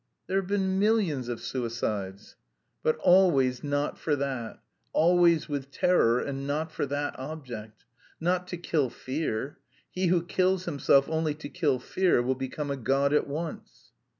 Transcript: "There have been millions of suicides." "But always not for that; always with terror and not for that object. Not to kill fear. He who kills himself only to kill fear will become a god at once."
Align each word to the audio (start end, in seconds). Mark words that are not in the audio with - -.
"There 0.25 0.37
have 0.37 0.47
been 0.47 0.79
millions 0.79 1.29
of 1.29 1.39
suicides." 1.39 2.35
"But 2.81 2.97
always 2.97 3.63
not 3.63 3.99
for 3.99 4.15
that; 4.15 4.59
always 4.93 5.47
with 5.47 5.69
terror 5.69 6.19
and 6.19 6.47
not 6.47 6.71
for 6.71 6.87
that 6.87 7.19
object. 7.19 7.85
Not 8.19 8.47
to 8.47 8.57
kill 8.57 8.89
fear. 8.89 9.59
He 9.91 10.07
who 10.07 10.25
kills 10.25 10.65
himself 10.65 11.07
only 11.07 11.35
to 11.35 11.49
kill 11.49 11.77
fear 11.77 12.23
will 12.23 12.33
become 12.33 12.71
a 12.71 12.77
god 12.77 13.13
at 13.13 13.27
once." 13.27 13.91